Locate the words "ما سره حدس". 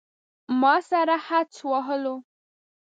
0.61-1.57